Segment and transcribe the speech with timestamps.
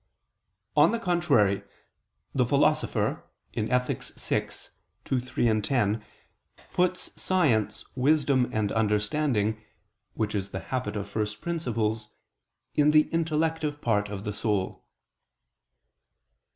[0.75, 1.63] On the contrary,
[2.33, 4.01] The Philosopher (Ethic.
[4.03, 4.47] vi,
[5.05, 6.03] 2, 3, 10)
[6.73, 9.61] puts science, wisdom and understanding,
[10.15, 12.07] which is the habit of first principles,
[12.73, 14.83] in the intellective part of the soul.